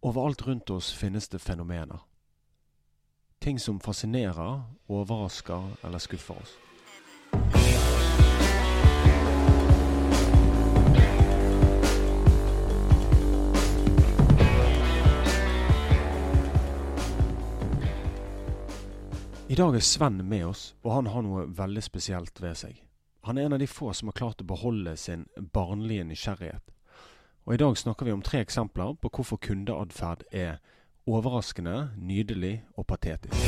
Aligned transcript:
Overalt 0.00 0.46
rundt 0.46 0.70
oss 0.70 0.92
finnes 0.92 1.28
det 1.28 1.38
fenomener. 1.38 2.00
Ting 3.38 3.60
som 3.60 3.80
fascinerer, 3.80 4.62
overrasker 4.86 5.76
eller 5.84 5.98
skuffer 5.98 6.34
oss. 6.42 6.56
I 19.48 19.54
dag 19.54 19.76
er 19.76 19.80
Sven 19.80 20.28
med 20.28 20.46
oss, 20.46 20.74
og 20.82 20.92
han 20.92 21.06
har 21.06 21.22
noe 21.22 21.46
veldig 21.46 21.82
spesielt 21.84 22.40
ved 22.42 22.58
seg. 22.58 22.80
Han 23.24 23.38
er 23.38 23.46
en 23.46 23.54
av 23.56 23.62
de 23.62 23.68
få 23.70 23.92
som 23.94 24.10
har 24.10 24.18
klart 24.18 24.42
å 24.42 24.48
beholde 24.50 24.96
sin 25.00 25.24
barnlige 25.54 26.04
nysgjerrighet. 26.04 26.75
Og 27.46 27.54
I 27.54 27.60
dag 27.62 27.76
snakker 27.78 28.08
vi 28.08 28.12
om 28.12 28.22
tre 28.26 28.40
eksempler 28.42 28.96
på 28.98 29.08
hvorfor 29.14 29.38
kundeatferd 29.38 30.24
er 30.34 30.56
overraskende, 31.06 31.92
nydelig 31.94 32.64
og 32.74 32.88
patetisk. 32.90 33.38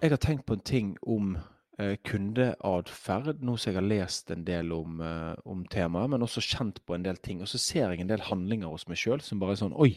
Jeg 0.00 0.10
har 0.10 0.20
tenkt 0.24 0.46
på 0.48 0.56
en 0.56 0.62
ting 0.64 0.94
om 1.04 1.34
eh, 1.76 1.98
kundeatferd, 2.00 3.42
nå 3.44 3.58
som 3.60 3.70
jeg 3.70 3.76
har 3.76 3.84
lest 3.84 4.32
en 4.32 4.46
del 4.46 4.72
om, 4.72 5.02
eh, 5.04 5.34
om 5.44 5.66
temaet, 5.68 6.14
men 6.14 6.24
også 6.24 6.40
kjent 6.40 6.80
på 6.88 6.96
en 6.96 7.04
del 7.04 7.20
ting. 7.20 7.42
Og 7.44 7.52
så 7.52 7.60
ser 7.60 7.92
jeg 7.92 8.00
en 8.00 8.08
del 8.14 8.24
handlinger 8.30 8.72
hos 8.72 8.88
meg 8.88 8.96
sjøl 8.96 9.20
som 9.20 9.42
bare 9.42 9.52
er 9.52 9.60
sånn 9.60 9.76
Oi, 9.76 9.92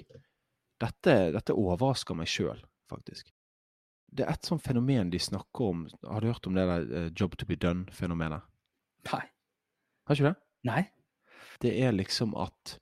dette, 0.83 1.15
dette 1.31 1.55
overrasker 1.55 2.19
meg 2.19 2.27
sjøl, 2.27 2.59
faktisk 2.91 3.31
det 4.15 4.23
er 4.23 4.31
et 4.31 4.47
sånt 4.47 4.63
fenomen 4.63 5.09
de 5.11 5.19
snakker 5.19 5.71
om. 5.73 5.81
Har 6.07 6.23
du 6.23 6.29
hørt 6.29 6.47
om 6.47 6.55
det 6.55 6.63
der 6.69 6.85
uh, 6.87 7.07
job 7.11 7.35
to 7.35 7.45
be 7.45 7.57
done-fenomenet? 7.59 8.45
Nei. 9.11 9.23
Har 10.07 10.15
ikke 10.15 10.29
det? 10.29 10.35
Nei. 10.69 10.83
Det 11.61 11.71
er 11.81 11.95
liksom 11.95 12.35
at 12.39 12.77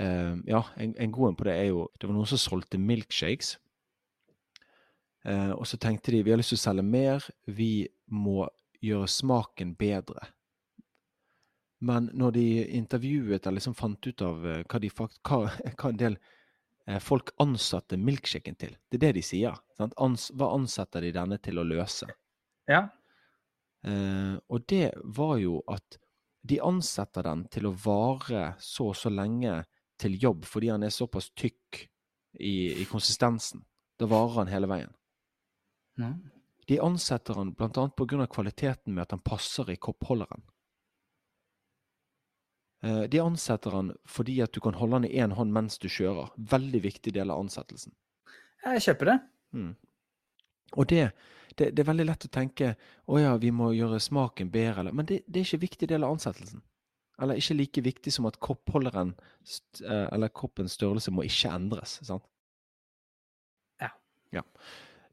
uh, 0.00 0.36
Ja, 0.46 0.64
en, 0.76 0.94
en 0.98 1.12
god 1.12 1.28
en 1.28 1.36
på 1.38 1.46
det 1.48 1.54
er 1.56 1.68
jo 1.70 1.88
Det 2.00 2.08
var 2.08 2.16
noen 2.16 2.28
som 2.28 2.40
solgte 2.40 2.80
milkshakes. 2.80 3.56
Uh, 5.24 5.52
og 5.56 5.66
så 5.66 5.80
tenkte 5.80 6.12
de 6.12 6.22
vi 6.22 6.34
har 6.34 6.40
lyst 6.40 6.52
til 6.52 6.60
å 6.60 6.66
selge 6.66 6.84
mer, 6.84 7.24
vi 7.46 7.88
må 8.12 8.44
gjøre 8.84 9.08
smaken 9.08 9.72
bedre. 9.80 10.28
Men 11.84 12.10
når 12.12 12.36
de 12.36 12.46
intervjuet 12.76 13.46
eller 13.46 13.58
liksom 13.58 13.76
fant 13.76 14.06
ut 14.06 14.22
av 14.24 14.44
hva, 14.44 14.80
de 14.80 14.90
fakt, 14.92 15.20
hva, 15.24 15.48
hva 15.80 15.92
en 15.92 16.00
del 16.00 16.18
Eh, 16.86 16.98
folk 16.98 17.30
ansatte 17.40 17.96
milkshaken 17.96 18.56
til. 18.60 18.76
Det 18.88 18.98
er 18.98 19.06
det 19.06 19.12
de 19.18 19.24
sier. 19.24 19.56
Ans 19.80 20.28
hva 20.36 20.50
ansetter 20.56 21.06
de 21.06 21.14
denne 21.16 21.38
til 21.42 21.60
å 21.60 21.66
løse? 21.66 22.08
Ja. 22.68 22.86
Eh, 23.84 24.36
og 24.48 24.66
det 24.68 24.90
var 25.16 25.38
jo 25.40 25.62
at 25.70 25.98
de 26.44 26.60
ansetter 26.60 27.24
den 27.24 27.46
til 27.48 27.70
å 27.70 27.76
vare 27.84 28.52
så 28.60 28.90
og 28.92 28.98
så 29.00 29.12
lenge 29.12 29.62
til 30.00 30.16
jobb 30.20 30.44
fordi 30.44 30.68
han 30.74 30.84
er 30.84 30.92
såpass 30.92 31.30
tykk 31.32 31.80
i, 32.36 32.82
i 32.82 32.84
konsistensen. 32.90 33.62
Da 33.96 34.08
varer 34.10 34.42
han 34.42 34.52
hele 34.52 34.68
veien. 34.68 34.92
Ja. 36.00 36.10
De 36.68 36.80
ansetter 36.82 37.38
han 37.38 37.54
bl.a. 37.56 37.86
pga. 37.96 38.26
kvaliteten 38.26 38.92
med 38.94 39.06
at 39.06 39.14
han 39.16 39.22
passer 39.24 39.70
i 39.72 39.76
koppholderen. 39.80 40.42
Eh, 42.84 43.02
de 43.08 43.20
ansetter 43.20 43.76
han 43.76 43.92
fordi 44.04 44.40
at 44.44 44.52
du 44.52 44.60
kan 44.64 44.76
holde 44.76 45.00
han 45.00 45.08
i 45.08 45.14
én 45.16 45.32
hånd 45.36 45.52
mens 45.52 45.78
du 45.80 45.88
kjører. 45.88 46.32
Veldig 46.36 46.82
viktig 46.84 47.14
del 47.16 47.32
av 47.32 47.40
ansettelsen. 47.44 47.94
Jeg 48.64 48.84
kjøper 48.88 49.12
det. 49.12 49.18
Mm. 49.56 49.72
Og 50.74 50.88
det, 50.90 51.04
det, 51.58 51.70
det, 51.70 51.82
er 51.82 51.88
veldig 51.90 52.06
lett 52.08 52.26
å 52.26 52.32
tenke 52.32 52.74
å 53.06 53.18
ja, 53.20 53.34
vi 53.40 53.50
må 53.54 53.72
gjøre 53.74 54.00
smaken 54.02 54.50
bedre, 54.54 54.92
men 54.92 55.06
det, 55.08 55.22
det 55.26 55.40
er 55.40 55.48
ikke 55.48 55.60
en 55.60 55.66
viktig 55.66 55.88
del 55.90 56.06
av 56.06 56.14
ansettelsen. 56.16 56.62
Eller 57.22 57.38
ikke 57.38 57.54
like 57.54 57.84
viktig 57.86 58.12
som 58.12 58.26
at 58.26 58.40
koppholderen 58.42 59.12
eh, 59.84 60.06
eller 60.10 60.32
koppens 60.34 60.74
størrelse 60.74 61.12
må 61.14 61.26
ikke 61.26 61.52
endres. 61.54 62.00
sant? 62.02 62.26
Ja. 63.82 63.92
ja. 64.34 64.42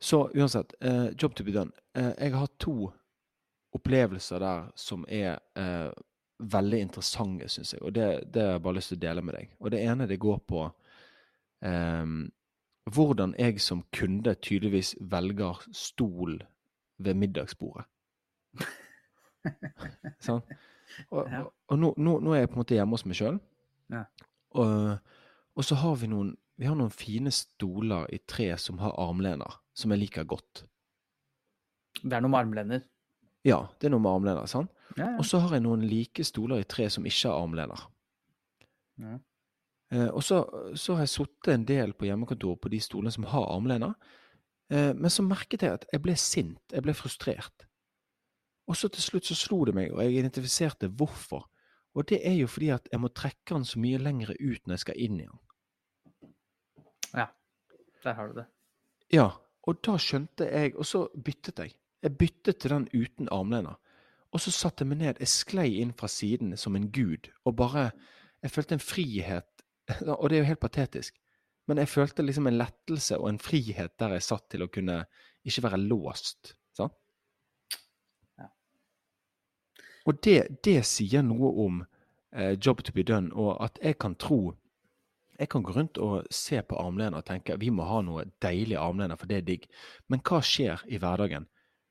Så 0.02 0.24
uansett, 0.34 0.74
uh, 0.82 1.12
job 1.14 1.36
to 1.36 1.46
be 1.46 1.54
done. 1.54 1.72
Uh, 1.98 2.10
jeg 2.18 2.34
har 2.34 2.48
hatt 2.48 2.58
to 2.58 2.90
opplevelser 3.78 4.42
der 4.42 4.72
som 4.76 5.06
er 5.08 5.38
uh, 5.60 5.94
veldig 6.42 6.80
interessante, 6.88 7.50
syns 7.54 7.76
jeg. 7.76 7.84
Og 7.86 7.94
det, 7.94 8.08
det, 8.34 8.42
har 8.48 8.56
jeg 8.58 8.64
bare 8.66 8.80
lyst 8.80 8.94
til 8.96 8.98
å 8.98 9.06
dele 9.06 9.24
med 9.26 9.38
deg. 9.38 9.52
Og 9.62 9.72
det 9.72 9.84
ene 9.86 10.10
det 10.10 10.18
går 10.22 10.40
på 10.50 10.64
um, 10.66 12.24
hvordan 12.90 13.36
jeg 13.40 13.62
som 13.62 13.84
kunde 13.94 14.34
tydeligvis 14.42 14.96
velger 15.00 15.62
stol 15.76 16.42
ved 16.98 17.18
middagsbordet. 17.18 17.86
sånn? 20.26 20.42
Og, 21.08 21.22
og, 21.24 21.52
og 21.72 21.80
nå, 21.80 21.94
nå, 21.98 22.18
nå, 22.20 22.34
er 22.36 22.44
jeg 22.44 22.52
på 22.52 22.58
en 22.58 22.64
måte 22.64 22.76
hjemme 22.76 22.98
hos 22.98 23.06
meg 23.08 23.18
sjøl. 23.20 23.38
Ja. 23.94 24.04
Og, 24.60 24.98
og, 25.56 25.64
så 25.64 25.78
har 25.80 25.96
vi 26.02 26.10
noen 26.12 26.36
vi 26.62 26.68
har 26.70 26.76
noen 26.78 26.94
fine 26.94 27.32
stoler 27.34 28.06
i 28.14 28.20
tre 28.30 28.52
som 28.62 28.78
har 28.84 28.94
armlener, 29.02 29.56
som 29.74 29.94
jeg 29.94 30.04
liker 30.04 30.28
godt. 30.30 30.66
Det 32.04 32.14
er 32.14 32.22
noen 32.22 32.38
armlener? 32.38 32.84
Ja, 33.48 33.64
det 33.82 33.88
er 33.88 33.96
noe 33.96 34.04
med 34.04 34.12
armlener. 34.12 34.46
sant? 34.52 34.70
Ja, 34.94 35.08
ja. 35.08 35.16
Og 35.18 35.26
så 35.26 35.40
har 35.42 35.56
jeg 35.56 35.64
noen 35.66 35.88
like 35.90 36.26
stoler 36.28 36.62
i 36.62 36.68
tre 36.70 36.86
som 36.94 37.08
ikke 37.08 37.32
har 37.32 37.42
armlener. 37.42 37.88
Eh, 39.92 40.08
og 40.08 40.24
så, 40.24 40.42
så, 40.76 40.96
har 40.96 41.06
jeg 41.06 41.14
sittet 41.16 41.54
en 41.54 41.68
del 41.68 41.94
på 41.94 42.08
hjemmekontor 42.08 42.58
på 42.62 42.72
de 42.72 42.80
stolene 42.84 43.14
som 43.14 43.28
har 43.32 43.50
armlener. 43.52 43.94
Eh, 44.72 44.92
men 44.96 45.12
så 45.12 45.26
merket 45.26 45.66
jeg 45.66 45.80
at 45.80 45.88
jeg 45.92 46.04
ble 46.04 46.16
sint, 46.20 46.64
jeg 46.72 46.86
ble 46.86 46.96
frustrert. 46.96 47.68
Og 48.72 48.78
så 48.78 48.88
til 48.88 49.04
slutt 49.04 49.28
så 49.28 49.36
slo 49.36 49.66
det 49.68 49.76
meg, 49.76 49.92
og 49.92 50.04
jeg 50.06 50.22
identifiserte 50.22 50.92
hvorfor. 50.96 51.48
Og 51.98 52.08
det 52.08 52.22
er 52.24 52.38
jo 52.40 52.48
fordi 52.48 52.70
at 52.72 52.88
jeg 52.92 53.02
må 53.04 53.12
trekke 53.12 53.52
den 53.52 53.68
så 53.68 53.80
mye 53.84 54.00
lengre 54.00 54.38
ut 54.40 54.64
når 54.64 54.78
jeg 54.78 54.84
skal 54.86 55.02
inn 55.04 55.20
i 55.20 55.28
den. 55.28 56.32
Ja, 57.12 57.28
der 58.06 58.16
har 58.16 58.30
du 58.30 58.38
det. 58.40 58.48
Ja, 59.12 59.28
og 59.68 59.82
da 59.84 59.98
skjønte 60.00 60.48
jeg, 60.48 60.76
og 60.80 60.88
så 60.88 61.10
byttet 61.12 61.60
jeg. 61.60 61.76
Jeg 62.02 62.18
byttet 62.18 62.62
til 62.64 62.72
den 62.74 62.88
uten 62.96 63.28
armlener. 63.32 63.76
Og 64.32 64.40
så 64.40 64.54
satte 64.56 64.86
jeg 64.86 64.94
meg 64.94 65.02
ned, 65.02 65.20
jeg 65.20 65.30
sklei 65.30 65.68
inn 65.82 65.92
fra 65.98 66.08
siden 66.08 66.56
som 66.58 66.78
en 66.80 66.88
gud, 66.92 67.30
og 67.46 67.56
bare 67.60 67.92
Jeg 68.42 68.52
følte 68.52 68.74
en 68.74 68.82
frihet, 68.82 69.51
og 70.20 70.30
det 70.30 70.38
er 70.38 70.44
jo 70.44 70.50
helt 70.52 70.64
patetisk, 70.64 71.18
men 71.70 71.82
jeg 71.82 71.92
følte 71.92 72.26
liksom 72.26 72.50
en 72.50 72.58
lettelse 72.60 73.18
og 73.20 73.30
en 73.30 73.40
frihet 73.42 73.94
der 74.02 74.18
jeg 74.18 74.26
satt 74.26 74.50
til 74.52 74.66
å 74.66 74.72
kunne 74.72 75.04
ikke 75.48 75.64
være 75.66 75.80
låst. 75.84 76.56
Sant? 76.78 76.96
Ja. 78.40 78.50
Og 80.10 80.18
det, 80.26 80.38
det, 80.66 80.82
sier 80.90 81.24
noe 81.26 81.52
om 81.66 81.84
eh, 82.36 82.58
job 82.58 82.84
to 82.84 82.96
be 82.96 83.06
done, 83.08 83.32
og 83.34 83.56
at 83.64 83.80
jeg 83.84 84.00
kan 84.02 84.18
tro 84.20 84.58
Jeg 85.42 85.50
kan 85.50 85.64
gå 85.66 85.72
rundt 85.74 85.98
og 85.98 86.28
se 86.30 86.60
på 86.62 86.78
armlener 86.78 87.18
og 87.18 87.26
tenke 87.26 87.56
vi 87.58 87.72
må 87.74 87.82
ha 87.90 88.04
noe 88.06 88.28
deilig 88.46 88.76
armlener, 88.78 89.18
for 89.18 89.26
det 89.26 89.40
er 89.40 89.46
digg. 89.48 89.64
Men 90.06 90.22
hva 90.22 90.38
skjer 90.46 90.84
i 90.86 91.00
hverdagen? 91.02 91.48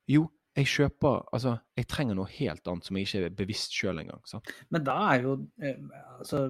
Jo, 0.07 0.29
jeg 0.55 0.69
kjøper 0.71 1.25
Altså, 1.35 1.57
jeg 1.75 1.89
trenger 1.91 2.15
noe 2.15 2.31
helt 2.31 2.69
annet 2.71 2.87
som 2.87 2.99
jeg 2.99 3.09
ikke 3.09 3.25
er 3.27 3.35
bevisst 3.41 3.75
sjøl 3.75 3.99
engang. 4.05 4.23
Sant? 4.29 4.53
Men 4.71 4.85
da 4.87 4.95
er 5.09 5.27
jo 5.27 5.35
eh, 5.63 5.83
Altså, 6.21 6.45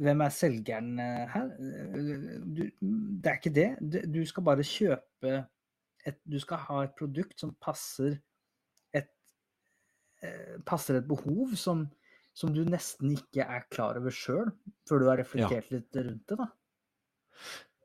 hvem 0.00 0.24
er 0.24 0.34
selgeren 0.34 0.90
eh, 1.02 1.30
her? 1.34 1.48
Du, 1.60 2.62
det 2.80 3.30
er 3.30 3.38
ikke 3.38 3.54
det. 3.54 3.70
Du 4.10 4.20
skal 4.28 4.46
bare 4.46 4.66
kjøpe 4.66 5.40
et 6.08 6.20
Du 6.24 6.38
skal 6.40 6.62
ha 6.64 6.82
et 6.86 6.94
produkt 6.96 7.42
som 7.42 7.52
passer 7.60 8.14
et 8.96 9.10
eh, 10.24 10.56
Passer 10.66 11.00
et 11.00 11.08
behov 11.08 11.52
som, 11.60 11.84
som 12.32 12.54
du 12.56 12.62
nesten 12.64 13.12
ikke 13.18 13.44
er 13.44 13.66
klar 13.68 14.00
over 14.00 14.14
sjøl, 14.14 14.48
før 14.88 15.02
du 15.02 15.10
har 15.10 15.20
reflektert 15.20 15.68
ja. 15.68 15.76
litt 15.76 16.00
rundt 16.00 16.24
det, 16.32 16.40
da. 16.40 16.48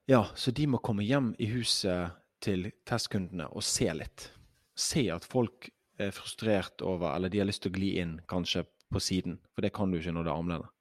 Ja, 0.07 0.21
så 0.37 0.53
de 0.55 0.67
må 0.69 0.79
komme 0.85 1.03
hjem 1.03 1.33
i 1.41 1.49
huset 1.49 2.15
til 2.43 2.69
testkundene 2.85 3.49
og 3.51 3.63
se 3.65 3.89
litt 3.95 4.29
se 4.75 5.07
at 5.11 5.25
folk 5.25 5.69
er 5.99 6.11
frustrert 6.11 6.83
over, 6.83 7.13
eller 7.15 7.31
de 7.31 7.39
har 7.39 7.47
lyst 7.47 7.63
til 7.63 7.71
å 7.71 7.77
gli 7.77 7.95
inn, 8.01 8.17
kanskje 8.29 8.65
på 8.91 9.01
siden. 9.01 9.39
For 9.55 9.63
det 9.65 9.73
kan 9.75 9.91
du 9.91 9.99
ikke 9.99 10.13
når 10.15 10.27
det 10.27 10.31
er 10.31 10.39
armlener. 10.39 10.71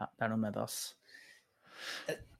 Ja, 0.00 0.08
det 0.08 0.26
er 0.26 0.32
noe 0.32 0.40
med 0.40 0.56
det, 0.56 0.64
ass. 0.64 0.80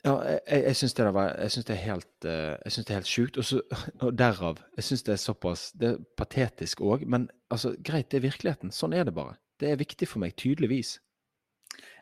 Ja, 0.03 0.17
jeg, 0.27 0.63
jeg 0.67 0.77
syns 0.79 0.95
det, 0.99 1.05
det, 1.07 1.75
er 1.75 1.81
helt 1.83 2.27
uh, 2.27 2.55
jeg 2.65 2.75
synes 2.75 2.87
det 2.87 2.95
er 2.95 3.01
helt 3.01 3.11
sjukt. 3.11 3.39
Og, 3.39 3.47
så, 3.47 3.63
og 4.07 4.19
derav 4.19 4.61
Jeg 4.77 4.87
syns 4.89 5.07
det 5.07 5.15
er 5.15 5.23
såpass 5.23 5.69
Det 5.79 5.89
er 5.89 6.03
patetisk 6.19 6.83
òg, 6.83 7.07
men 7.07 7.29
altså, 7.51 7.75
greit, 7.85 8.11
det 8.11 8.21
er 8.21 8.27
virkeligheten. 8.27 8.75
Sånn 8.75 8.97
er 8.99 9.07
det 9.09 9.15
bare. 9.17 9.39
Det 9.61 9.71
er 9.71 9.81
viktig 9.81 10.09
for 10.11 10.23
meg, 10.23 10.35
tydeligvis. 10.39 10.97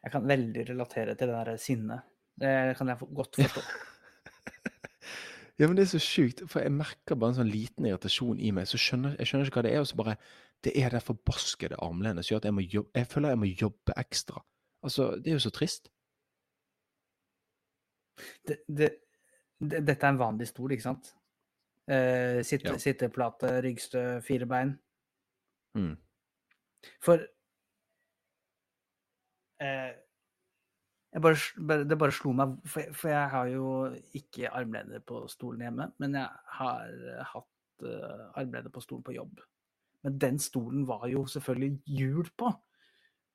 Jeg 0.00 0.12
kan 0.14 0.29
veldig 0.29 0.64
relatere 0.70 1.14
til 1.14 1.29
det 1.29 1.44
der 1.44 1.61
sinnet. 1.61 2.08
Det 2.41 2.76
kan 2.79 2.88
jeg 2.88 3.14
godt 3.14 3.41
forstå. 3.43 3.64
Ja, 5.61 5.67
men 5.69 5.76
det 5.76 5.82
er 5.82 5.91
så 5.91 5.99
sjukt, 6.00 6.38
for 6.49 6.64
jeg 6.64 6.73
merker 6.73 7.19
bare 7.20 7.35
en 7.35 7.43
sånn 7.43 7.50
liten 7.53 7.85
irritasjon 7.85 8.38
i 8.41 8.49
meg. 8.56 8.64
så 8.64 8.79
skjønner, 8.81 9.19
Jeg 9.19 9.29
skjønner 9.29 9.50
ikke 9.50 9.58
hva 9.58 9.64
det 9.67 9.73
er, 9.75 9.82
og 9.82 9.91
så 9.91 9.99
bare 9.99 10.14
Det 10.64 10.73
er 10.76 10.88
det 10.88 11.03
forbaskede 11.05 11.76
armlenet 11.85 12.25
som 12.25 12.32
gjør 12.32 12.41
at 12.41 12.49
jeg, 12.49 12.55
må 12.56 12.64
jobbe, 12.64 12.91
jeg 12.96 13.06
føler 13.12 13.29
jeg 13.29 13.41
må 13.41 13.50
jobbe 13.61 13.96
ekstra. 14.00 14.41
Altså, 14.82 15.11
det 15.21 15.31
er 15.32 15.37
jo 15.38 15.44
så 15.44 15.50
trist. 15.53 15.91
Det, 18.49 18.59
det, 18.69 18.91
det, 19.61 19.81
dette 19.87 20.06
er 20.06 20.12
en 20.15 20.21
vanlig 20.21 20.49
stol, 20.49 20.73
ikke 20.75 20.87
sant? 20.87 21.12
Eh, 21.91 22.41
sitte, 22.47 22.73
ja. 22.75 22.79
Sitteplate, 22.81 23.50
ryggstø, 23.65 24.05
fire 24.25 24.47
bein. 24.49 24.75
Mm. 25.77 25.94
For 27.05 27.21
eh, 29.61 29.93
bare, 31.21 31.85
det 31.88 31.99
bare 32.00 32.15
slo 32.15 32.32
meg, 32.37 32.56
for, 32.65 32.81
jeg- 32.85 32.94
for 32.97 33.09
jeg 33.12 33.31
har 33.35 33.47
jo 33.53 33.67
ikke 34.17 34.50
armleder 34.50 35.00
på 35.06 35.25
stolen 35.29 35.61
hjemme, 35.67 35.91
men 35.99 36.15
jeg 36.15 36.29
har 36.61 36.88
eh, 36.88 37.25
hatt 37.35 37.85
uh, 37.85 38.27
armleder 38.37 38.69
på 38.73 38.81
stolen 38.85 39.05
på 39.06 39.15
jobb. 39.17 39.41
Men 40.05 40.19
den 40.21 40.38
stolen 40.41 40.87
var 40.88 41.06
jo 41.09 41.27
selvfølgelig 41.29 41.82
hjul 41.87 42.29
på. 42.38 42.50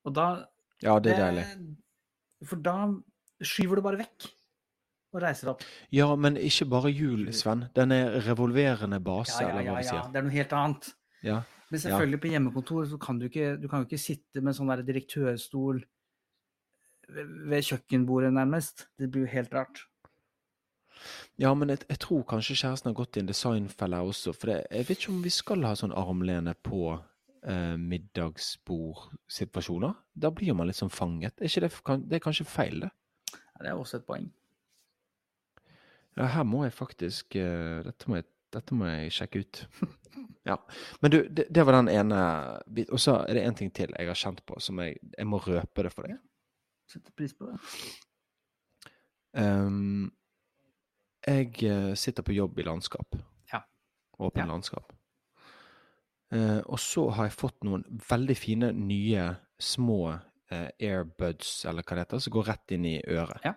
Og 0.06 0.14
da 0.16 0.28
Ja, 0.84 0.98
det 1.00 1.14
er 1.16 1.22
deilig. 1.24 1.46
Eh, 1.46 2.48
For 2.50 2.60
da 2.62 2.76
skyver 3.44 3.80
du 3.80 3.86
bare 3.86 4.00
vekk 4.02 4.28
og 5.16 5.22
reiser 5.24 5.54
opp. 5.54 5.64
Ja, 5.96 6.10
men 6.20 6.36
ikke 6.36 6.68
bare 6.70 6.92
hjul, 6.92 7.30
Sven. 7.34 7.70
Den 7.76 7.92
er 7.96 8.18
revolverende 8.26 9.00
base, 9.04 9.38
Ja, 9.40 9.48
ja, 9.48 9.52
eller 9.54 9.64
ja, 9.64 9.72
hva 9.72 9.80
vi 9.80 9.86
ja. 9.86 9.92
sier. 9.94 10.12
Det 10.12 10.20
er 10.20 10.28
noe 10.28 10.36
helt 10.36 10.56
annet. 10.60 10.90
Ja. 11.24 11.38
Men 11.72 11.82
selvfølgelig 11.82 12.20
på 12.22 12.32
hjemmekontor 12.34 12.86
så 12.92 13.00
kan 13.02 13.20
du 13.20 13.26
ikke, 13.30 13.56
du 13.58 13.68
kan 13.72 13.82
jo 13.82 13.88
ikke 13.90 13.98
sitte 14.02 14.42
med 14.44 14.54
sånn 14.58 14.70
der 14.70 14.84
direktørstol 14.86 15.80
ved 17.50 17.64
kjøkkenbordet, 17.66 18.34
nærmest. 18.34 18.88
Det 19.00 19.10
blir 19.12 19.26
jo 19.26 19.32
helt 19.32 19.54
rart. 19.54 19.82
Ja, 21.42 21.52
men 21.54 21.70
jeg, 21.74 21.84
jeg 21.90 22.00
tror 22.00 22.24
kanskje 22.30 22.56
kjæresten 22.56 22.90
har 22.92 22.98
gått 22.98 23.18
i 23.18 23.24
en 23.24 23.30
designfelle 23.30 23.98
også. 24.08 24.34
For 24.34 24.52
det, 24.52 24.60
jeg 24.72 24.88
vet 24.90 25.02
ikke 25.02 25.12
om 25.14 25.24
vi 25.26 25.34
skal 25.34 25.66
ha 25.68 25.74
sånn 25.78 25.94
armlene 25.96 26.54
på 26.66 26.96
eh, 27.48 27.76
middagsbordsituasjoner. 27.82 29.94
Da 30.14 30.30
blir 30.36 30.54
man 30.58 30.68
litt 30.70 30.78
sånn 30.80 30.94
fanget. 30.94 31.34
Er 31.42 31.48
det, 31.66 31.72
det 32.10 32.16
er 32.20 32.24
kanskje 32.24 32.46
feil, 32.50 32.80
det? 32.86 32.92
Ja, 33.34 33.38
det 33.64 33.70
er 33.72 33.78
også 33.80 33.98
et 34.02 34.08
poeng. 34.08 34.28
Ja, 36.16 36.24
her 36.32 36.46
må 36.48 36.60
jeg 36.64 36.74
faktisk 36.76 37.36
eh, 37.40 37.82
dette, 37.84 38.08
må 38.10 38.16
jeg, 38.22 38.28
dette 38.56 38.72
må 38.78 38.84
jeg 38.88 39.12
sjekke 39.16 39.40
ut. 39.44 39.56
ja. 40.50 40.56
Men 41.04 41.10
du, 41.12 41.18
det, 41.28 41.46
det 41.52 41.64
var 41.68 41.74
den 41.80 41.90
ene 41.92 42.20
bit. 42.72 42.90
Og 42.96 43.00
så 43.04 43.12
er 43.26 43.34
det 43.36 43.44
en 43.46 43.58
ting 43.60 43.72
til 43.76 43.90
jeg 43.92 44.08
har 44.12 44.20
kjent 44.20 44.42
på, 44.48 44.54
som 44.64 44.76
jeg, 44.84 44.92
jeg 45.18 45.28
må 45.28 45.38
røpe 45.44 45.80
det 45.84 45.92
for 45.94 46.02
deg. 46.08 46.16
Setter 46.92 47.12
pris 47.18 47.34
på 47.36 47.44
det. 47.50 47.58
Um, 49.36 50.06
jeg 51.26 51.50
eh, 51.68 51.94
sitter 52.00 52.24
på 52.24 52.36
jobb 52.38 52.54
i 52.62 52.68
landskap. 52.68 53.10
Ja. 53.52 53.60
Åpen 54.22 54.44
Ja. 54.46 54.52
landskap. 54.54 54.86
Eh, 56.36 56.62
og 56.66 56.80
så 56.82 57.06
har 57.16 57.24
jeg 57.30 57.38
fått 57.40 57.64
noen 57.68 57.84
veldig 58.10 58.36
fine 58.38 58.72
nye 58.76 59.26
små 59.62 60.00
eh, 60.52 60.70
airbuds, 60.84 61.66
eller 61.70 61.84
hva 61.86 61.94
det 61.96 62.04
heter, 62.06 62.20
som 62.26 62.34
går 62.36 62.46
rett 62.50 62.68
inn 62.76 62.86
i 62.90 62.98
øret. 63.08 63.42
Ja. 63.46 63.54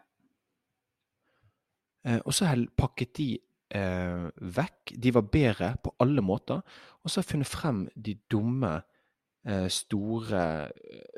Eh, 2.06 2.20
og 2.24 2.32
så 2.36 2.40
har 2.46 2.54
jeg 2.60 2.70
pakket 2.78 3.12
de 3.18 3.28
eh, 3.74 4.26
vekk. 4.58 4.80
De 4.94 5.08
var 5.16 5.24
bedre 5.32 5.68
på 5.82 5.90
alle 6.04 6.22
måter. 6.24 6.58
Og 7.02 7.06
så 7.10 7.14
har 7.18 7.24
jeg 7.26 7.32
funnet 7.32 7.50
frem 7.50 7.78
de 7.96 8.14
dumme, 8.30 8.74
eh, 9.48 9.68
store 9.72 10.42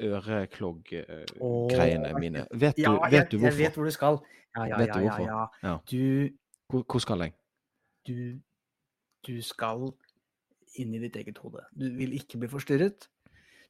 øreklogg-greiene 0.00 2.10
mine. 2.18 2.46
Vet 2.52 2.76
du, 2.78 2.82
Ja, 2.82 2.92
vet 3.04 3.12
jeg, 3.12 3.26
du 3.32 3.38
jeg 3.44 3.58
vet 3.58 3.74
hvor 3.74 3.84
du 3.84 3.90
skal. 3.94 4.18
Ja, 4.56 4.64
ja, 4.66 4.76
Vet 4.80 4.88
ja, 4.88 4.94
du 4.94 5.00
ja, 5.04 5.16
ja. 5.22 5.46
Ja. 5.62 5.76
Du, 5.90 6.28
Hvor, 6.70 6.82
hvor 6.82 6.98
skal 7.02 7.20
jeg? 7.20 7.32
du, 8.06 8.40
du 9.26 9.42
skal 9.42 9.92
inn 10.78 10.94
i 10.94 11.00
ditt 11.02 11.17
eget 11.17 11.38
hode. 11.43 11.64
Du 11.75 11.88
vil 11.96 12.12
ikke 12.19 12.38
bli 12.38 12.49
forstyrret. 12.49 13.08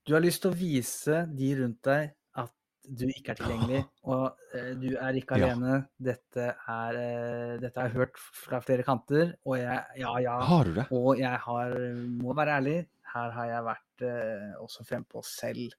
Du 0.07 0.13
har 0.15 0.21
lyst 0.25 0.43
til 0.43 0.51
å 0.53 0.57
vise 0.57 1.27
de 1.37 1.51
rundt 1.61 1.83
deg 1.85 2.11
at 2.41 2.53
du 2.89 3.05
ikke 3.09 3.33
er 3.35 3.39
tilgjengelig, 3.41 3.83
og 4.13 4.37
eh, 4.57 4.71
du 4.81 4.89
er 4.97 5.19
ikke 5.21 5.39
Ja. 5.41 5.51
alene. 5.53 5.87
Dette, 6.01 6.47
er, 6.69 7.01
eh, 7.01 7.59
dette 7.61 7.77
har 7.81 7.89
jeg 7.91 7.97
hørt 7.99 8.19
fra 8.19 8.61
flere 8.65 8.83
kanter, 8.87 9.35
og 9.45 9.59
jeg, 9.61 9.85
ja, 10.01 10.15
ja. 10.25 10.39
Har 10.49 10.65
du 10.65 10.75
det? 10.75 10.87
Og 10.93 11.19
jeg 11.21 11.39
har, 11.47 11.77
må 12.23 12.35
være 12.37 12.57
ærlig, 12.61 12.79
her 13.15 13.31
har 13.37 13.47
jeg 13.53 13.65
vært 13.69 14.07
eh, 14.09 14.51
også 14.63 14.85
frempå 14.89 15.23
selv. 15.27 15.73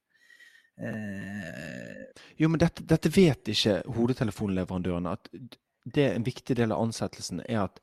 Eh, 0.81 2.06
Jo, 2.39 2.50
men 2.50 2.59
dette, 2.62 2.83
dette 2.88 3.09
vet 3.13 3.51
ikke 3.53 3.81
hodetelefonleverandørene. 3.95 5.12
At 5.18 5.29
det 5.85 6.07
en 6.15 6.25
viktig 6.25 6.56
del 6.57 6.71
av 6.73 6.81
ansettelsen 6.85 7.41
er 7.47 7.65
at 7.65 7.79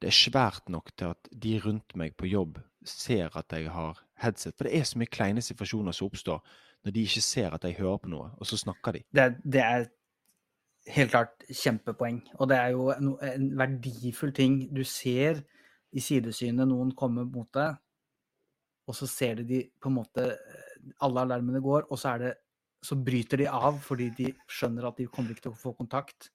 det 0.00 0.08
er 0.10 0.16
svært 0.16 0.68
nok 0.72 0.92
til 0.96 1.12
at 1.12 1.28
de 1.30 1.58
rundt 1.60 1.94
meg 1.98 2.14
på 2.18 2.28
jobb 2.30 2.58
ser 2.86 3.36
at 3.36 3.52
jeg 3.52 3.70
har 3.70 4.00
headset. 4.22 4.56
For 4.56 4.66
det 4.66 4.78
er 4.78 4.84
så 4.88 5.00
mye 5.00 5.10
kleine 5.10 5.42
situasjoner 5.44 5.96
som 5.96 6.10
oppstår 6.10 6.42
når 6.84 6.94
de 6.96 7.04
ikke 7.04 7.22
ser 7.24 7.54
at 7.54 7.64
jeg 7.64 7.76
hører 7.76 7.98
på 8.00 8.08
noe, 8.08 8.30
og 8.40 8.48
så 8.48 8.56
snakker 8.56 8.96
de. 8.96 9.02
det, 9.12 9.26
det 9.44 9.60
er 9.60 9.82
helt 10.94 11.12
klart 11.12 11.44
kjempepoeng. 11.52 12.22
Og 12.40 12.48
det 12.48 12.56
er 12.56 12.70
jo 12.72 12.86
no, 13.04 13.16
en 13.20 13.50
verdifull 13.58 14.32
ting. 14.32 14.62
Du 14.72 14.80
ser 14.88 15.42
i 15.92 16.00
sidesynet 16.00 16.68
noen 16.70 16.94
komme 16.96 17.26
mot 17.28 17.50
deg, 17.52 17.76
og 18.88 18.96
så 18.96 19.08
ser 19.10 19.40
du 19.40 19.44
de 19.46 19.64
på 19.80 19.90
en 19.90 20.00
måte 20.00 20.30
Alle 21.04 21.20
alarmene 21.26 21.60
går, 21.60 21.90
og 21.92 21.98
så 22.00 22.14
det 22.16 22.30
så 22.80 22.96
bryter 22.96 23.42
de 23.42 23.48
av 23.52 23.78
fordi 23.84 24.06
de 24.16 24.30
skjønner 24.48 24.86
at 24.88 24.96
de 24.96 25.08
kommer 25.12 25.34
ikke 25.34 25.44
til 25.48 25.52
å 25.52 25.60
få 25.60 25.74
kontakt. 25.76 26.30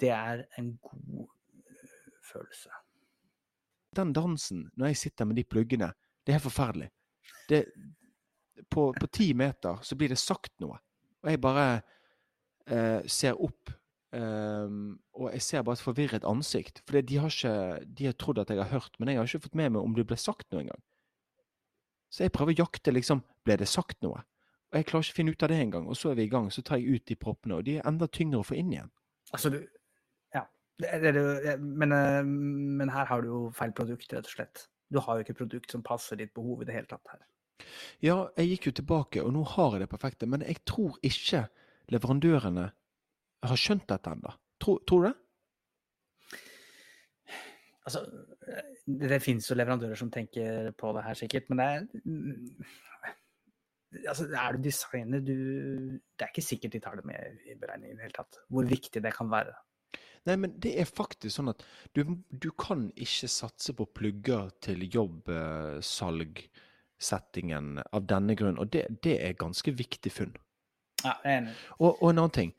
Det 0.00 0.10
er 0.10 0.42
en 0.58 0.72
god 0.82 1.28
øh, 1.28 2.16
følelse. 2.26 2.72
Den 3.96 4.12
dansen, 4.14 4.68
når 4.78 4.92
jeg 4.92 5.00
sitter 5.00 5.26
med 5.26 5.36
de 5.40 5.44
pluggene, 5.44 5.90
det 6.22 6.32
er 6.32 6.38
helt 6.38 6.46
forferdelig. 6.46 6.90
Det, 7.50 7.64
på, 8.70 8.90
på 8.94 9.08
ti 9.10 9.32
meter 9.34 9.80
så 9.82 9.96
blir 9.98 10.12
det 10.12 10.20
sagt 10.20 10.52
noe, 10.62 10.78
og 11.24 11.30
jeg 11.30 11.40
bare 11.42 11.66
eh, 12.66 13.06
ser 13.06 13.40
opp. 13.40 13.72
ehm, 14.12 14.98
og 15.14 15.32
jeg 15.32 15.42
ser 15.42 15.62
bare 15.62 15.78
et 15.78 15.84
forvirret 15.84 16.24
ansikt. 16.26 16.82
For 16.86 17.00
de 17.00 17.18
har 17.22 17.30
ikke 17.30 17.84
De 17.86 18.06
har 18.06 18.16
trodd 18.18 18.38
at 18.38 18.50
jeg 18.50 18.58
har 18.58 18.70
hørt, 18.70 18.96
men 18.98 19.08
jeg 19.08 19.18
har 19.18 19.28
ikke 19.28 19.46
fått 19.46 19.58
med 19.58 19.72
meg 19.72 19.82
om 19.82 19.94
det 19.94 20.06
ble 20.06 20.16
sagt 20.16 20.50
noe 20.50 20.64
engang. 20.64 20.82
Så 22.10 22.24
jeg 22.24 22.32
prøver 22.34 22.56
å 22.56 22.64
jakte, 22.64 22.90
liksom. 22.90 23.22
Ble 23.46 23.56
det 23.60 23.68
sagt 23.70 24.00
noe? 24.02 24.24
Og 24.70 24.78
jeg 24.78 24.86
klarer 24.86 25.06
ikke 25.06 25.14
å 25.14 25.18
finne 25.18 25.34
ut 25.34 25.42
av 25.42 25.50
det 25.50 25.60
engang. 25.62 25.86
Og 25.90 25.98
så 25.98 26.10
er 26.10 26.18
vi 26.18 26.26
i 26.26 26.30
gang, 26.30 26.50
så 26.50 26.62
tar 26.62 26.78
jeg 26.78 26.96
ut 26.98 27.06
de 27.06 27.16
proppene, 27.18 27.58
og 27.58 27.66
de 27.66 27.76
er 27.78 27.86
enda 27.86 28.06
tyngre 28.10 28.42
å 28.42 28.46
få 28.46 28.58
inn 28.58 28.72
igjen. 28.74 28.90
Altså. 29.30 29.50
Det, 30.80 31.12
det, 31.14 31.56
men, 31.60 31.92
øh, 31.92 32.26
men 32.80 32.92
her 32.92 33.08
har 33.10 33.22
du 33.22 33.28
jo 33.28 33.40
feil 33.56 33.74
produkt, 33.76 34.12
rett 34.12 34.28
og 34.28 34.32
slett. 34.32 34.66
Du 34.90 35.00
har 35.04 35.18
jo 35.18 35.26
ikke 35.26 35.38
produkt 35.42 35.72
som 35.72 35.84
passer 35.86 36.18
ditt 36.18 36.32
behov 36.34 36.62
i 36.62 36.68
det 36.68 36.76
hele 36.76 36.90
tatt 36.90 37.12
her. 37.12 37.24
Ja, 38.02 38.16
jeg 38.38 38.54
gikk 38.54 38.70
jo 38.70 38.76
tilbake, 38.80 39.22
og 39.22 39.34
nå 39.36 39.44
har 39.54 39.76
jeg 39.76 39.84
det 39.84 39.90
perfekte, 39.92 40.28
men 40.30 40.44
jeg 40.46 40.62
tror 40.68 40.96
ikke 41.06 41.44
leverandørene 41.92 42.70
har 43.50 43.60
skjønt 43.60 43.88
dette 43.90 44.14
ennå. 44.14 44.32
Tror, 44.60 44.80
tror 44.88 45.04
du 45.04 45.08
det? 45.10 45.16
Altså, 47.88 48.04
det, 48.86 49.08
det 49.10 49.22
finnes 49.24 49.48
jo 49.48 49.56
leverandører 49.56 49.98
som 49.98 50.10
tenker 50.12 50.70
på 50.78 50.92
det 50.96 51.04
her 51.06 51.18
sikkert, 51.18 51.48
men 51.50 51.60
det 51.60 51.66
er 51.66 51.86
mm, 52.04 52.70
Altså, 54.06 54.28
er 54.38 54.54
du 54.54 54.62
designer, 54.62 55.18
du 55.18 55.34
Det 55.34 56.22
er 56.22 56.30
ikke 56.30 56.44
sikkert 56.46 56.76
de 56.76 56.80
tar 56.80 56.94
det 56.94 57.04
med 57.08 57.40
i 57.50 57.56
beregningen 57.58 57.96
i 57.96 57.98
det 57.98 58.04
hele 58.06 58.14
tatt. 58.20 58.38
Hvor 58.46 58.68
viktig 58.70 59.02
det 59.02 59.10
kan 59.16 59.30
være. 59.32 59.56
Nei, 60.28 60.36
men 60.36 60.52
det 60.60 60.74
er 60.80 60.84
faktisk 60.88 61.36
sånn 61.38 61.48
at 61.52 61.62
du, 61.96 62.00
du 62.28 62.50
kan 62.60 62.92
ikke 62.92 63.28
satse 63.32 63.72
på 63.76 63.84
plugger 63.96 64.50
til 64.60 64.82
jobbsalgsettingen 64.84 67.78
av 67.80 68.00
denne 68.08 68.34
grunn, 68.36 68.58
og 68.60 68.66
det, 68.74 68.86
det 69.04 69.16
er 69.24 69.32
ganske 69.40 69.70
viktig 69.78 70.12
funn. 70.12 70.34
Ja, 71.00 71.12
det 71.22 71.30
er 71.30 71.36
enig. 71.38 71.54
Og, 71.78 71.90
og 71.94 72.08
en 72.10 72.18
annen 72.18 72.36
ting. 72.36 72.52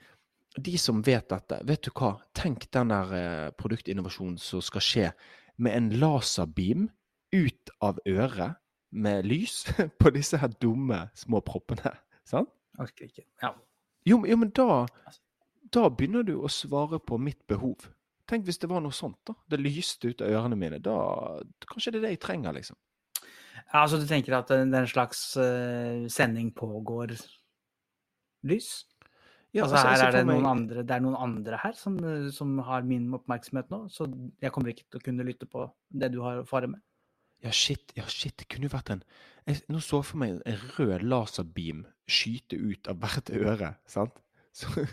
De 0.58 0.78
som 0.82 1.06
vet 1.06 1.30
dette, 1.32 1.58
vet 1.68 1.84
du 1.86 1.92
hva? 1.96 2.12
Tenk 2.36 2.72
den 2.76 2.90
der 2.92 3.08
eh, 3.16 3.52
produktinnovasjonen 3.62 4.38
som 4.42 4.62
skal 4.66 4.82
skje 4.84 5.12
med 5.62 5.72
en 5.78 5.90
laserbeam 6.02 6.90
ut 7.32 7.70
av 7.86 8.00
øret 8.10 8.54
med 8.92 9.26
lys 9.30 9.66
på 10.02 10.10
disse 10.12 10.38
her 10.42 10.52
dumme 10.62 11.10
små 11.16 11.40
proppene. 11.46 11.92
Sant? 12.28 12.50
Orker 12.82 13.06
ikke. 13.08 13.24
Ja. 13.44 13.50
Jo, 14.08 14.26
jo 14.26 14.36
men 14.42 14.50
da, 14.58 14.86
da 15.72 15.88
begynner 15.90 16.26
du 16.28 16.36
å 16.40 16.52
svare 16.52 17.00
på 17.00 17.20
mitt 17.22 17.42
behov. 17.50 17.90
Tenk 18.30 18.46
hvis 18.48 18.62
det 18.62 18.70
var 18.72 18.84
noe 18.84 18.96
sånt, 18.96 19.20
da. 19.28 19.36
Det 19.52 19.60
lyste 19.60 20.12
ut 20.12 20.24
av 20.24 20.32
ørene 20.32 20.58
mine. 20.60 20.80
Da 20.84 20.96
Kanskje 21.68 21.96
det 21.96 22.02
er 22.02 22.06
det 22.06 22.14
jeg 22.16 22.24
trenger, 22.28 22.56
liksom. 22.56 22.78
ja, 23.18 23.82
altså 23.84 24.00
du 24.00 24.08
tenker 24.08 24.38
at 24.38 24.52
en 24.56 24.76
slags 24.88 25.26
uh, 25.40 26.08
sending 26.12 26.54
pågår 26.56 27.16
lys? 28.48 28.72
Ja, 29.52 29.66
altså, 29.66 29.82
jeg 29.82 30.00
her 30.00 30.06
er 30.06 30.16
det 30.16 30.28
noen 30.30 30.48
andre, 30.48 30.84
det 30.88 30.96
er 30.96 31.02
noen 31.04 31.18
andre 31.20 31.58
her 31.60 31.74
som, 31.76 31.98
som 32.32 32.54
har 32.64 32.86
min 32.88 33.10
oppmerksomhet 33.18 33.68
nå, 33.74 33.82
så 33.92 34.08
jeg 34.40 34.54
kommer 34.56 34.72
ikke 34.72 34.86
til 34.88 35.02
å 35.02 35.04
kunne 35.04 35.26
lytte 35.28 35.48
på 35.52 35.66
det 35.92 36.08
du 36.14 36.22
har 36.24 36.40
å 36.40 36.48
fare 36.48 36.70
med. 36.72 36.80
Ja, 37.44 37.52
shit, 37.52 37.92
ja, 37.98 38.06
shit, 38.08 38.38
det 38.40 38.48
kunne 38.48 38.70
jo 38.70 38.76
vært 38.76 38.94
en 38.94 39.04
jeg, 39.50 39.64
Nå 39.74 39.80
så 39.82 40.04
for 40.06 40.22
meg 40.22 40.38
en 40.46 40.66
rød 40.78 41.04
laserbeam 41.04 41.84
skyte 42.06 42.56
ut 42.62 42.88
av 42.92 43.02
hvert 43.02 43.32
øre, 43.34 43.74
sant? 43.90 44.22
Så, 44.56 44.70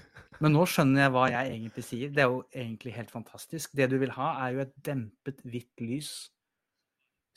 Men 0.42 0.54
nå 0.54 0.64
skjønner 0.70 1.04
jeg 1.04 1.12
hva 1.14 1.28
jeg 1.32 1.52
egentlig 1.54 1.84
sier. 1.86 2.10
Det 2.14 2.22
er 2.22 2.32
jo 2.32 2.42
egentlig 2.54 2.94
helt 2.94 3.10
fantastisk. 3.10 3.72
Det 3.78 3.88
du 3.90 3.96
vil 4.00 4.12
ha, 4.14 4.32
er 4.44 4.54
jo 4.54 4.64
et 4.64 4.74
dempet 4.86 5.40
hvitt 5.46 5.82
lys 5.82 6.12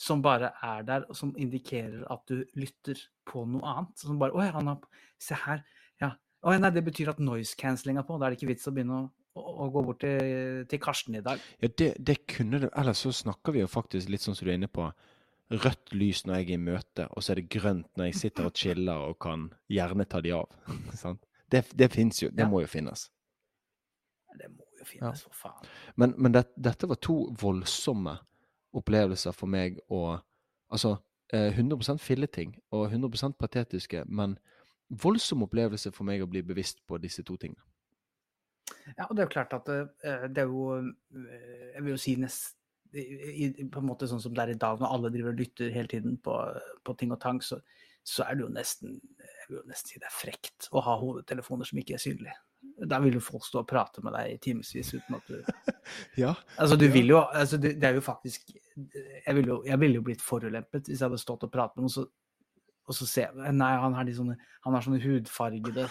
som 0.02 0.22
bare 0.26 0.50
er 0.66 0.86
der, 0.86 1.06
og 1.10 1.18
som 1.18 1.34
indikerer 1.38 2.06
at 2.10 2.24
du 2.30 2.42
lytter 2.58 2.98
på 3.30 3.44
noe 3.50 3.62
annet. 3.70 3.94
Som 4.02 4.22
bare 4.22 4.34
Å 4.34 4.46
ja, 4.48 4.54
han 4.58 4.72
har 4.72 5.08
Se 5.22 5.38
her. 5.38 5.62
Ja. 6.02 6.16
Å 6.42 6.54
ja, 6.56 6.62
nei, 6.64 6.72
det 6.74 6.82
betyr 6.88 7.12
at 7.12 7.20
noise 7.22 7.54
cancelling 7.58 8.00
er 8.02 8.06
på. 8.08 8.18
Da 8.18 8.26
er 8.26 8.34
det 8.34 8.40
ikke 8.40 8.50
vits 8.50 8.66
å 8.66 8.74
begynne 8.74 8.98
å, 8.98 9.42
å, 9.42 9.68
gå 9.70 9.84
bort 9.86 10.02
til, 10.02 10.64
til 10.70 10.82
Karsten 10.82 11.20
i 11.20 11.22
dag. 11.26 11.42
ja, 11.62 11.70
det, 11.78 11.92
det 12.02 12.16
kunne 12.26 12.64
det 12.64 12.72
Ellers 12.74 13.04
så 13.06 13.14
snakker 13.14 13.54
vi 13.54 13.62
jo 13.62 13.70
faktisk 13.70 14.10
litt 14.10 14.26
sånn 14.26 14.38
som 14.38 14.48
du 14.48 14.54
er 14.54 14.58
inne 14.58 14.72
på. 14.72 14.88
Rødt 15.52 15.94
lys 15.94 16.24
når 16.26 16.40
jeg 16.40 16.48
er 16.48 16.56
i 16.56 16.64
møte, 16.66 17.06
og 17.12 17.22
så 17.22 17.34
er 17.34 17.42
det 17.42 17.52
grønt 17.54 17.92
når 18.00 18.10
jeg 18.10 18.22
sitter 18.24 18.50
og 18.50 18.58
chiller 18.58 19.06
og 19.12 19.20
kan 19.22 19.50
gjerne 19.70 20.08
ta 20.10 20.24
de 20.26 20.34
av. 20.40 20.50
sant? 21.04 21.22
Det, 21.52 21.66
det 21.78 21.90
fins 21.92 22.22
jo. 22.24 22.30
Det 22.32 22.44
Ja. 22.46 22.50
må 22.50 22.62
jo 22.64 22.68
finnes. 22.72 23.10
Det 24.40 24.48
må 24.50 24.64
jo 24.80 24.86
finnes, 24.88 25.22
for 25.28 25.34
faen. 25.36 25.68
Men, 26.00 26.14
men 26.18 26.32
det, 26.32 26.46
dette 26.56 26.88
var 26.88 26.96
to 27.04 27.18
voldsomme 27.42 28.18
opplevelser 28.74 29.36
for 29.36 29.48
meg 29.52 29.80
å 29.92 30.20
Altså 30.72 30.94
eh, 31.34 31.52
100% 31.52 32.00
filleting 32.00 32.54
og 32.72 32.86
100% 32.94 33.34
patetiske, 33.36 34.06
men 34.08 34.38
voldsom 35.04 35.44
opplevelse 35.44 35.92
for 35.92 36.08
meg 36.08 36.22
å 36.24 36.28
bli 36.32 36.40
bevisst 36.48 36.80
på 36.88 36.96
disse 37.04 37.26
to 37.28 37.36
tingene. 37.36 37.60
Ja, 38.98 39.10
og 39.10 39.18
det 39.18 39.26
er 39.26 39.28
jo 39.28 39.34
klart 39.34 39.54
at 39.58 39.68
eh, 39.68 40.24
det 40.32 40.46
er 40.46 40.48
jo 40.48 40.78
eh, 40.78 41.74
Jeg 41.76 41.84
vil 41.84 41.92
jo 41.92 41.98
si 42.00 42.16
nest, 42.16 42.56
i, 42.96 43.04
i- 43.52 43.68
på 43.68 43.80
en 43.84 43.90
måte 43.90 44.08
sånn 44.08 44.22
som 44.24 44.32
det 44.34 44.46
er 44.46 44.54
i 44.56 44.60
dag, 44.64 44.80
når 44.80 44.96
alle 44.96 45.12
driver 45.12 45.34
og 45.34 45.40
lytter 45.44 45.76
hele 45.76 45.92
tiden 45.92 46.16
på, 46.24 46.38
på 46.88 46.96
ting 47.00 47.12
og 47.12 47.20
tang, 47.20 47.44
så, 47.44 47.60
så 48.04 48.24
er 48.26 48.36
det 48.36 48.44
jo 48.48 48.50
nesten 48.54 48.96
Jeg 48.98 49.50
vil 49.50 49.58
jo 49.60 49.66
nesten 49.70 49.90
si 49.94 50.00
det 50.00 50.08
er 50.10 50.16
frekt 50.16 50.68
å 50.72 50.82
ha 50.86 50.96
hodetelefoner 51.02 51.68
som 51.68 51.78
ikke 51.82 51.94
er 51.98 52.02
synlige. 52.02 52.38
Da 52.88 53.00
vil 53.02 53.14
jo 53.18 53.20
folk 53.22 53.44
stå 53.46 53.60
og 53.62 53.68
prate 53.70 54.02
med 54.06 54.14
deg 54.16 54.32
i 54.36 54.38
timevis 54.42 54.94
uten 54.94 55.16
at 55.18 55.28
du 55.28 55.38
Ja. 56.24 56.32
Altså, 56.58 56.78
du 56.78 56.88
vil 56.94 57.10
jo 57.14 57.20
altså, 57.22 57.58
det, 57.62 57.76
er 57.84 57.94
jo 57.98 58.02
faktisk 58.06 58.52
Jeg 58.56 59.36
ville 59.36 59.48
jo, 59.54 59.60
jeg 59.66 59.80
ville 59.82 59.96
jo 60.00 60.06
blitt 60.06 60.22
forulempet 60.22 60.88
hvis 60.90 61.00
jeg 61.02 61.08
hadde 61.10 61.20
stått 61.22 61.44
og 61.46 61.52
pratet 61.54 61.78
med 61.78 61.86
noen, 61.90 61.94
så, 61.94 62.06
og 62.88 62.98
så 62.98 63.06
ser 63.10 63.30
jeg 63.34 63.54
Nei, 63.58 63.72
han 63.82 63.94
har, 63.98 64.06
de 64.08 64.14
sånne, 64.18 64.38
han 64.66 64.78
har 64.78 64.86
sånne 64.86 65.02
hudfargede 65.04 65.88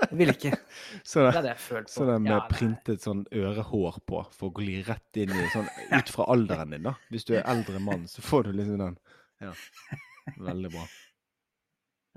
Jeg 0.00 0.16
ville 0.16 0.32
ikke. 0.36 0.54
Så 1.10 1.20
Det 1.20 1.26
det, 1.28 1.34
hadde 1.36 1.50
jeg 1.52 1.60
følt 1.66 1.88
på. 1.90 1.92
så 1.92 2.06
med 2.18 2.30
Ja, 2.32 2.38
printet 2.48 3.02
sånn 3.04 3.24
ørehår 3.36 3.98
på 4.08 4.22
for 4.32 4.48
å 4.48 4.54
gli 4.60 4.78
rett 4.86 5.20
inn 5.20 5.32
i 5.36 5.46
sånn 5.52 5.68
ut 5.98 6.12
fra 6.12 6.24
alderen 6.32 6.72
din, 6.72 6.88
da. 6.88 6.94
Hvis 7.12 7.28
du 7.28 7.34
er 7.36 7.44
eldre 7.48 7.80
mann, 7.84 8.06
så 8.08 8.24
får 8.24 8.48
du 8.48 8.52
liksom 8.56 8.80
den. 8.80 8.96
Ja. 9.44 9.52
Veldig 10.40 10.72
bra. 10.72 10.86
Eh, 10.86 10.88
nei, 10.88 10.88
det- 10.88 10.88
det- 10.88 12.09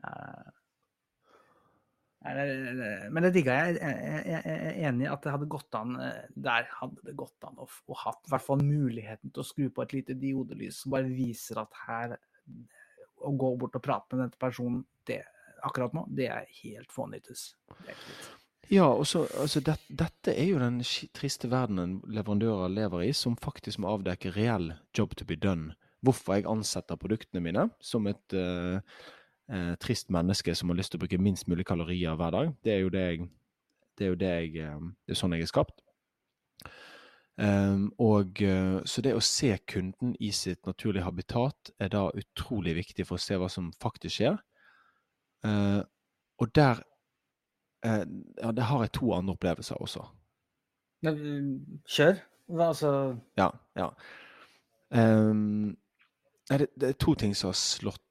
Men 2.23 3.25
det 3.25 3.33
digga 3.35 3.55
jeg. 3.57 3.79
Jeg, 3.83 4.41
er 4.47 4.77
enig 4.87 5.07
i 5.07 5.11
at 5.11 5.25
det 5.25 5.33
hadde 5.33 5.49
gått 5.51 5.75
an 5.75 5.97
eh, 5.99 6.29
Der 6.31 6.69
hadde 6.71 7.03
det 7.03 7.17
gått 7.19 7.47
an 7.47 7.59
å, 7.59 7.67
å 7.67 7.97
hatt 7.99 8.21
i 8.29 8.31
hvert 8.31 8.45
fall 8.45 8.63
muligheten 8.63 9.33
til 9.33 9.43
å 9.43 9.47
skru 9.47 9.65
på 9.73 9.83
et 9.83 9.95
lite 9.97 10.15
diodelys 10.15 10.83
som 10.83 10.93
bare 10.95 11.11
viser 11.11 11.59
at 11.59 11.81
her 11.83 12.15
Å 12.15 13.33
gå 13.35 13.49
bort 13.59 13.75
og 13.75 13.83
prate 13.83 14.15
med 14.15 14.23
denne 14.23 14.39
personen 14.39 14.85
det, 15.07 15.19
akkurat 15.67 15.95
nå, 15.95 16.05
det 16.15 16.29
er 16.31 16.47
helt 16.61 16.91
fånyttes. 16.95 17.49
Ja, 18.71 18.87
og 18.87 19.03
så, 19.07 19.25
altså 19.39 19.59
det, 19.63 19.75
dette 19.91 20.31
er 20.31 20.47
jo 20.47 20.61
den 20.61 20.79
triste 21.15 21.49
verdenen 21.51 21.97
leverandører 22.07 22.71
lever 22.71 23.03
i, 23.03 23.11
som 23.15 23.35
faktisk 23.39 23.81
må 23.83 23.91
avdekke 23.97 24.31
reell 24.35 24.71
job 24.95 25.15
to 25.19 25.27
be 25.27 25.35
done. 25.35 25.75
Hvorfor 26.03 26.39
jeg 26.39 26.47
ansetter 26.51 26.99
produktene 26.99 27.43
mine 27.43 27.67
som 27.83 28.07
et 28.11 28.35
eh, 28.35 28.79
eh, 29.51 29.73
trist 29.79 30.09
menneske 30.09 30.55
som 30.55 30.69
har 30.69 30.77
lyst 30.79 30.93
til 30.93 30.99
å 30.99 31.03
bruke 31.03 31.21
minst 31.21 31.47
mulig 31.47 31.65
kalorier 31.65 32.15
hver 32.19 32.35
dag. 32.35 32.53
Det 32.63 32.73
er 32.73 32.83
jo 32.83 32.93
det 32.93 33.07
jeg 33.07 33.29
Det 33.97 34.05
er 34.05 34.09
jo 34.09 34.15
det 34.15 34.29
jeg 34.29 34.55
eh, 34.57 34.79
Det 35.05 35.13
er 35.13 35.19
sånn 35.19 35.33
jeg 35.33 35.45
er 35.45 35.51
skapt. 35.51 35.83
Um, 37.35 37.91
og 37.97 38.41
eh, 38.45 38.81
Så 38.85 39.01
det 39.01 39.15
å 39.17 39.21
se 39.25 39.55
kunden 39.65 40.13
i 40.21 40.29
sitt 40.31 40.67
naturlige 40.69 41.03
habitat 41.03 41.71
er 41.81 41.89
da 41.89 42.11
utrolig 42.13 42.75
viktig 42.77 43.07
for 43.07 43.17
å 43.17 43.23
se 43.23 43.37
hva 43.41 43.49
som 43.49 43.71
faktisk 43.81 44.19
skjer. 44.19 44.37
Uh, 45.43 45.81
og 46.39 46.53
der 46.55 46.83
uh, 47.85 48.05
Ja, 48.37 48.51
det 48.51 48.67
har 48.69 48.85
jeg 48.85 48.93
to 48.93 49.13
andre 49.13 49.33
opplevelser 49.33 49.81
også. 49.81 50.05
Kjør. 51.03 52.21
Hva, 52.47 52.69
altså 52.69 53.17
Ja. 53.37 53.49
ja. 53.75 53.89
Um, 54.93 55.75
det, 56.49 56.67
det 56.79 56.89
er 56.89 56.99
to 57.01 57.15
ting 57.15 57.33
som 57.35 57.49
har 57.49 57.57
slått 57.57 58.03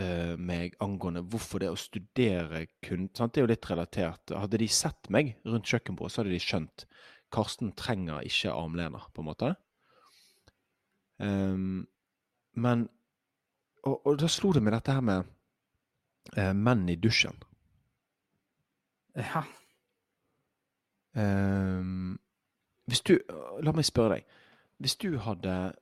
eh, 0.00 0.34
meg 0.36 0.76
angående 0.84 1.24
hvorfor 1.30 1.62
det 1.62 1.70
å 1.72 1.78
studere 1.78 2.66
kun 2.84 3.08
sant? 3.16 3.34
Det 3.34 3.42
er 3.42 3.46
jo 3.46 3.52
litt 3.52 3.70
relatert. 3.70 4.34
Hadde 4.34 4.60
de 4.60 4.68
sett 4.70 5.10
meg 5.14 5.34
rundt 5.46 5.70
kjøkkenbordet, 5.70 6.14
så 6.14 6.22
hadde 6.22 6.34
de 6.34 6.42
skjønt 6.42 6.86
Karsten 7.34 7.72
trenger 7.74 8.22
ikke 8.22 8.52
armlener, 8.54 9.08
på 9.10 9.22
en 9.22 9.26
måte. 9.26 9.48
Um, 11.18 11.86
men 12.54 12.88
og, 13.84 14.06
og 14.06 14.18
da 14.18 14.28
slo 14.30 14.52
det 14.54 14.62
meg 14.64 14.74
dette 14.74 14.94
her 14.94 15.04
med 15.04 15.26
uh, 16.36 16.52
menn 16.54 16.86
i 16.90 16.96
dusjen. 16.96 17.36
Ja. 19.18 19.44
Um, 21.14 22.16
hvis 22.90 23.04
du 23.06 23.16
La 23.62 23.72
meg 23.74 23.86
spørre 23.86 24.16
deg. 24.18 24.38
Hvis 24.82 24.96
du 25.00 25.14
hadde 25.22 25.74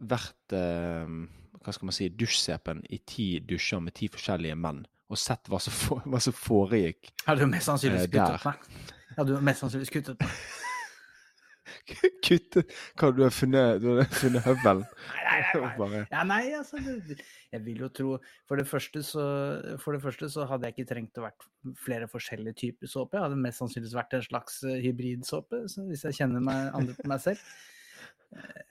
vært 0.00 0.54
eh, 0.56 1.16
hva 1.64 1.74
skal 1.74 1.88
man 1.90 1.96
si, 1.96 2.08
dusjsepen 2.14 2.84
i 2.94 3.00
ti 3.08 3.28
dusjer 3.44 3.80
med 3.82 3.94
ti 3.98 4.08
forskjellige 4.12 4.56
menn, 4.56 4.84
og 5.10 5.18
sett 5.18 5.48
hva 5.50 5.58
som, 5.60 5.72
for, 5.74 6.04
hva 6.06 6.20
som 6.20 6.32
foregikk 6.36 7.10
Hadde 7.26 7.40
du 7.44 7.50
mest 7.50 7.66
sannsynlig 7.70 8.06
kuttet 8.06 8.38
der. 8.38 8.44
meg. 8.44 8.86
Hadde 9.18 9.34
du 9.34 9.44
mest 9.44 9.64
sannsynlig 9.64 9.88
skuttet 9.90 10.20
meg. 10.20 10.38
kuttet 12.24 12.70
Hva 12.98 13.10
du 13.14 13.22
har 13.24 13.32
funnet, 13.34 13.80
du 13.82 13.88
har 13.98 14.08
funnet 14.12 14.44
høvelen? 14.46 14.84
Nei, 15.16 15.40
nei, 15.54 15.72
nei, 15.78 16.02
Ja, 16.12 16.22
nei, 16.28 16.40
altså 16.56 16.80
det, 16.84 17.18
Jeg 17.52 17.62
vil 17.66 17.82
jo 17.84 17.88
tro 17.94 18.14
For 18.48 18.60
det 18.60 18.66
første 18.68 19.02
så, 19.04 19.24
for 19.82 19.96
det 19.96 20.02
første 20.04 20.28
så 20.32 20.46
hadde 20.48 20.68
jeg 20.70 20.76
ikke 20.78 20.88
trengt 20.94 21.20
å 21.20 21.26
vært 21.26 21.48
flere 21.84 22.08
forskjellige 22.10 22.56
typer 22.62 22.88
såpe. 22.90 23.18
Jeg 23.18 23.26
hadde 23.26 23.40
mest 23.42 23.60
sannsynligvis 23.62 23.96
vært 23.98 24.16
en 24.18 24.24
slags 24.24 24.60
eh, 24.68 24.78
hybridsåpe, 24.84 25.64
hvis 25.90 26.06
jeg 26.08 26.16
kjenner 26.20 26.44
meg 26.44 26.70
andre 26.78 26.96
på 26.96 27.08
meg 27.10 27.20
selv. 27.24 27.44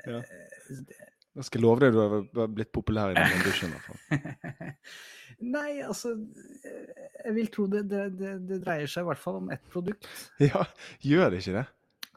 Ja. 0.07 0.22
Eh, 0.22 0.81
det- 0.88 1.03
jeg 1.38 1.48
skal 1.51 1.63
love 1.63 1.82
deg 1.84 1.94
du 1.94 2.41
har 2.41 2.50
blitt 2.50 2.74
populær 2.74 3.13
i 3.13 3.17
den 3.17 3.46
dusjen. 3.46 3.70
i 3.70 3.77
hvert 3.77 3.88
fall. 3.88 4.74
Nei, 5.58 5.84
altså 5.86 6.15
Jeg 6.17 7.34
vil 7.36 7.50
tro 7.53 7.67
det, 7.70 7.84
det, 7.91 8.03
det, 8.17 8.36
det 8.50 8.62
dreier 8.63 8.89
seg 8.89 9.06
i 9.06 9.10
hvert 9.12 9.22
fall 9.22 9.41
om 9.44 9.51
ett 9.53 9.65
produkt. 9.74 10.08
Ja, 10.50 10.65
gjør 11.06 11.34
det 11.34 11.44
ikke 11.44 11.60
det? 11.60 11.65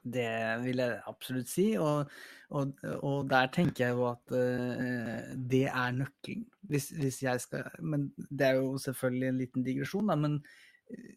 Det 0.00 0.28
vil 0.64 0.80
jeg 0.80 1.00
absolutt 1.10 1.50
si. 1.52 1.66
Og, 1.76 2.08
og, 2.56 2.72
og 3.04 3.28
der 3.30 3.50
tenker 3.52 3.86
jeg 3.86 3.98
jo 3.98 4.06
at 4.08 4.32
uh, 4.32 5.34
det 5.36 5.66
er 5.68 5.96
nøkkelen. 5.98 6.46
Hvis, 6.70 6.90
hvis 6.96 7.22
jeg 7.26 7.42
skal 7.44 7.68
Men 7.82 8.08
det 8.30 8.46
er 8.46 8.60
jo 8.60 8.78
selvfølgelig 8.80 9.28
en 9.28 9.42
liten 9.42 9.66
digresjon, 9.66 10.08
da. 10.08 10.16
Men 10.16 10.40
eh, 10.88 11.16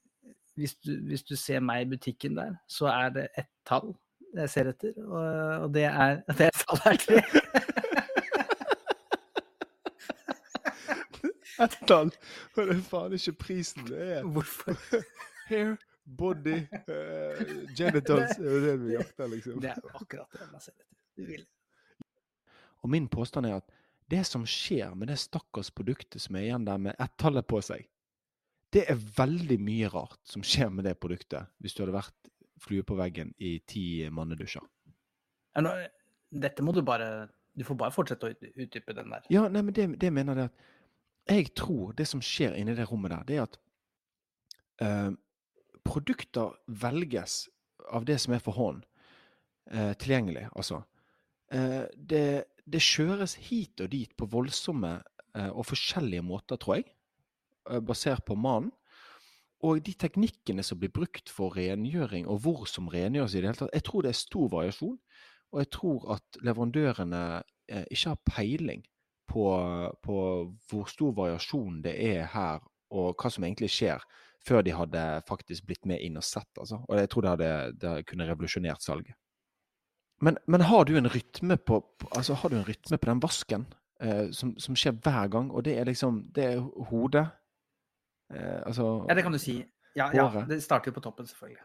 hvis 0.59 0.75
du, 0.75 0.97
hvis 1.07 1.23
du 1.23 1.35
ser 1.39 1.63
meg 1.63 1.85
i 1.85 1.93
butikken 1.95 2.35
der, 2.37 2.57
så 2.67 2.91
er 2.91 3.15
det 3.15 3.27
ett 3.39 3.51
tall 3.65 3.93
jeg 4.33 4.49
ser 4.49 4.71
etter, 4.73 4.95
og, 5.03 5.25
og 5.65 5.73
det 5.75 5.85
er 5.89 6.21
det 6.33 6.49
tallet 6.63 6.87
er 6.93 7.01
tre. 7.03 7.21
Ett 11.63 11.75
tall! 11.87 12.11
Og 12.55 12.67
det 12.67 12.75
er 12.75 12.83
faen 12.91 13.15
ikke 13.17 13.35
prisen 13.45 13.85
det 13.91 14.01
er. 14.17 14.25
Hvorfor? 14.25 14.77
Hair, 15.49 15.75
body, 16.03 16.63
uh, 16.89 17.43
genitals 17.77 18.37
er 18.39 18.49
jo 18.49 18.61
det 18.63 18.75
vi 18.81 18.97
jakter, 18.97 19.29
liksom. 19.31 19.61
Det 19.63 19.71
er 19.73 19.93
akkurat 19.93 20.39
det 20.39 20.49
man 20.49 20.63
ser 20.63 20.75
etter. 20.75 20.89
Du 21.13 21.25
vil. 21.29 21.45
Og 22.83 22.91
min 22.91 23.07
påstand 23.07 23.47
er 23.47 23.61
at 23.61 23.79
det 24.11 24.25
som 24.27 24.43
skjer 24.49 24.95
med 24.97 25.09
det 25.11 25.19
stakkars 25.21 25.69
produktet 25.71 26.21
som 26.21 26.35
er 26.35 26.49
igjen 26.49 26.65
der 26.67 26.81
med 26.81 26.97
ett-tallet 27.01 27.47
på 27.47 27.61
seg, 27.63 27.85
det 28.73 28.87
er 28.89 28.99
veldig 29.17 29.59
mye 29.61 29.89
rart 29.93 30.19
som 30.27 30.43
skjer 30.43 30.71
med 30.73 30.87
det 30.89 30.97
produktet 30.99 31.51
hvis 31.61 31.75
du 31.77 31.83
hadde 31.83 31.95
vært 31.95 32.32
flue 32.63 32.85
på 32.87 32.97
veggen 32.99 33.33
i 33.43 33.57
ti 33.67 33.85
mannedusjer. 34.11 34.63
Dette 36.33 36.65
må 36.65 36.73
du 36.73 36.81
bare 36.81 37.29
Du 37.53 37.61
får 37.61 37.77
bare 37.77 37.93
fortsette 37.93 38.25
å 38.25 38.31
utdype 38.33 38.95
den 38.97 39.11
der. 39.13 39.25
Ja, 39.29 39.43
nei, 39.45 39.61
men 39.61 39.75
det, 39.77 39.85
det 40.01 40.09
mener 40.09 40.39
jeg 40.39 40.49
at 40.49 40.63
Jeg 41.29 41.51
tror 41.53 41.93
det 41.93 42.07
som 42.09 42.23
skjer 42.25 42.55
inni 42.57 42.73
det 42.73 42.87
rommet 42.89 43.13
der, 43.13 43.27
det 43.27 43.35
er 43.37 43.43
at 43.43 43.59
eh, 44.81 45.11
produkter 45.85 46.55
velges 46.67 47.43
av 47.91 48.07
det 48.09 48.17
som 48.19 48.33
er 48.33 48.41
for 48.43 48.57
hånd 48.57 48.81
eh, 49.71 49.93
tilgjengelig, 49.99 50.49
altså. 50.51 50.81
Eh, 51.53 51.85
det, 51.95 52.25
det 52.65 52.81
kjøres 52.83 53.37
hit 53.49 53.83
og 53.83 53.91
dit 53.93 54.11
på 54.17 54.27
voldsomme 54.31 54.95
eh, 54.97 55.51
og 55.51 55.67
forskjellige 55.69 56.25
måter, 56.25 56.59
tror 56.59 56.79
jeg, 56.79 56.89
eh, 57.69 57.79
basert 57.79 58.25
på 58.27 58.35
mannen. 58.35 58.71
Og 59.63 59.79
de 59.85 59.93
teknikkene 59.95 60.63
som 60.65 60.79
blir 60.79 60.91
brukt 60.91 61.31
for 61.31 61.55
rengjøring, 61.55 62.27
og 62.27 62.41
hvor 62.43 62.65
som 62.67 62.89
rengjøres 62.91 63.35
i 63.35 63.41
det 63.41 63.51
hele 63.51 63.59
tatt, 63.61 63.75
jeg 63.77 63.85
tror 63.87 64.03
det 64.03 64.11
er 64.11 64.19
stor 64.19 64.49
variasjon. 64.51 64.97
Og 65.53 65.61
jeg 65.61 65.69
tror 65.71 66.07
at 66.17 66.41
leverandørene 66.43 67.23
eh, 67.69 67.85
ikke 67.93 68.11
har 68.11 68.21
peiling 68.27 68.83
på, 69.29 69.45
på 70.03 70.17
hvor 70.69 70.89
stor 70.91 71.13
variasjon 71.15 71.81
det 71.85 71.93
er 71.95 72.27
her, 72.33 72.63
og 72.93 73.13
hva 73.15 73.31
som 73.31 73.45
egentlig 73.45 73.71
skjer, 73.71 74.03
før 74.43 74.65
de 74.65 74.73
hadde 74.75 75.03
faktisk 75.29 75.69
blitt 75.69 75.87
med 75.87 76.03
inn 76.03 76.19
og 76.19 76.25
sett. 76.27 76.49
Altså. 76.59 76.81
Og 76.89 76.99
jeg 76.99 77.09
tror 77.09 77.23
det 77.23 77.31
hadde, 77.35 77.51
det 77.79 77.93
kunne 78.09 78.27
revolusjonert 78.27 78.83
salget. 78.83 79.15
Men, 80.23 80.37
men 80.47 80.61
har 80.61 80.83
du 80.85 80.93
på, 81.65 81.79
altså 82.11 82.33
har 82.33 82.49
du 82.49 82.57
en 82.57 82.67
rytme 82.67 82.97
på 82.97 83.09
den 83.09 83.23
vasken 83.23 83.65
eh, 83.99 84.29
som, 84.31 84.57
som 84.59 84.75
skjer 84.75 84.99
hver 85.03 85.27
gang, 85.27 85.51
og 85.51 85.65
det 85.65 85.77
er 85.77 85.85
liksom 85.85 86.25
Det 86.35 86.43
er 86.43 86.59
hodet? 86.89 87.27
Eh, 88.33 88.59
altså 88.65 89.05
Ja, 89.09 89.13
det 89.15 89.23
kan 89.23 89.31
du 89.31 89.37
si. 89.41 89.59
Ja, 89.95 90.09
ja, 90.13 90.25
det 90.49 90.57
starter 90.63 90.89
jo 90.89 90.95
på 90.95 91.01
toppen, 91.05 91.27
selvfølgelig. 91.29 91.61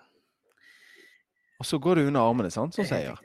Og 1.59 1.67
så 1.67 1.79
går 1.81 1.95
det 1.95 2.07
under 2.07 2.21
armene, 2.21 2.51
sant? 2.51 2.75
Som 2.77 2.85
er 2.85 2.89
sier. 2.89 3.17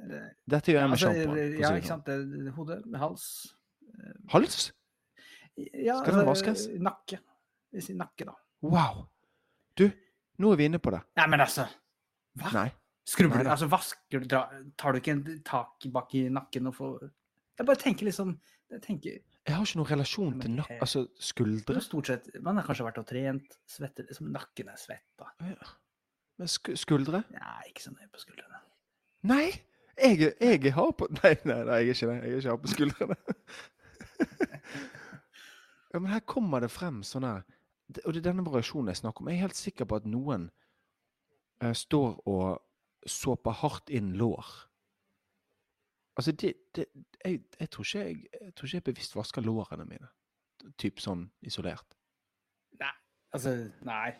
Det- 0.00 0.34
Dette 0.48 0.72
gjør 0.72 0.80
jeg 0.80 0.88
med 0.88 0.96
altså, 0.96 1.12
sjampo. 1.12 1.36
Ja, 1.60 1.74
ikke 1.76 1.86
sant. 1.86 2.54
Hode, 2.56 2.82
hals 2.96 3.26
Hals? 4.30 4.72
ja, 5.58 5.98
Skal 6.00 6.14
den 6.14 6.26
vaskes? 6.26 6.66
Nakke. 6.80 7.18
Vi 7.72 7.80
sier 7.84 7.96
nakke, 8.00 8.24
da. 8.24 8.32
Wow! 8.62 9.04
Du, 9.76 9.90
nå 10.38 10.52
er 10.52 10.56
vi 10.56 10.64
inne 10.70 10.78
på 10.82 10.90
det. 10.94 11.02
Nei, 11.16 11.26
men 11.28 11.40
altså 11.44 11.66
Hva? 12.40 12.52
Nei. 12.54 12.70
Skrubber 13.06 13.42
du. 13.44 13.50
Altså, 13.50 13.66
vasker 13.70 14.20
du 14.22 14.26
Tar 14.78 14.92
du 14.92 14.98
ikke 15.00 15.12
en 15.12 15.42
tak 15.44 15.86
bak 15.92 16.14
i 16.14 16.28
nakken 16.32 16.66
og 16.70 16.74
får 16.76 17.10
Jeg 17.60 17.68
bare 17.68 17.80
tenker 17.80 18.08
liksom 18.08 18.38
jeg 18.70 18.82
tenker, 18.84 19.16
Jeg 19.46 19.56
har 19.56 19.66
ikke 19.66 19.80
noen 19.80 19.90
relasjon 19.90 20.36
til 20.40 20.52
nak... 20.54 20.70
Altså, 20.78 21.02
skuldre. 21.20 21.80
Stort 21.82 22.06
sett 22.06 22.28
Man 22.44 22.56
har 22.56 22.64
kanskje 22.64 22.86
vært 22.86 23.00
og 23.02 23.08
trent, 23.08 23.56
svetter 23.68 24.06
liksom 24.06 24.30
Nakken 24.32 24.70
er 24.70 24.78
svett, 24.80 25.08
da. 25.18 25.26
Ja. 25.44 25.72
Men 26.40 26.48
sk 26.48 26.70
skuldre? 26.78 27.24
Nei, 27.34 27.64
ikke 27.68 27.82
så 27.84 27.92
nøye 27.92 28.08
på 28.08 28.22
skuldrene. 28.22 28.62
Nei! 29.28 29.48
Jeg, 30.00 30.30
jeg 30.40 30.72
har 30.72 30.94
på 30.96 31.10
Nei, 31.18 31.34
nei, 31.44 31.58
nei, 31.66 31.80
jeg 31.82 31.90
er 31.90 31.98
ikke 31.98 32.08
det. 32.08 32.16
Jeg 32.22 32.30
er 32.30 32.38
ikke 32.38 32.54
har 32.54 32.62
på 32.62 32.72
skuldrene. 32.72 33.18
ja, 35.92 35.98
men 35.98 36.08
her 36.14 36.24
kommer 36.24 36.64
det 36.64 36.70
frem 36.72 37.02
sånn 37.06 37.26
her 37.26 37.44
Og 38.06 38.14
det 38.14 38.22
er 38.22 38.28
denne 38.30 38.46
variasjonen 38.46 38.94
jeg 38.94 39.02
snakker 39.02 39.24
om. 39.24 39.28
Jeg 39.28 39.40
er 39.40 39.48
helt 39.48 39.60
sikker 39.60 39.90
på 39.90 40.00
at 40.00 40.08
noen 40.08 40.48
uh, 41.60 41.74
står 41.76 42.22
og 42.30 43.10
såper 43.10 43.60
hardt 43.64 43.90
inn 43.92 44.14
lår. 44.20 44.48
Altså, 46.18 46.32
det, 46.32 46.54
det 46.76 46.86
jeg, 47.24 47.40
jeg, 47.60 47.70
tror 47.70 47.86
ikke 47.86 48.04
jeg, 48.04 48.16
jeg 48.40 48.54
tror 48.54 48.66
ikke 48.66 48.76
jeg 48.76 48.88
bevisst 48.90 49.16
vasker 49.16 49.44
lårene 49.46 49.86
mine. 49.88 50.10
Typ 50.78 51.00
sånn 51.00 51.28
isolert. 51.46 51.96
Altså, 53.32 53.52
nei. 53.86 54.10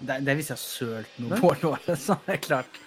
Det, 0.00 0.20
det 0.24 0.34
hvis 0.38 0.48
jeg 0.50 0.56
har 0.56 0.62
sølt 0.62 1.16
noe 1.20 1.38
på 1.40 1.50
låret, 1.62 1.98
så 2.06 2.16
er 2.24 2.36
det 2.36 2.40
klart. 2.46 2.78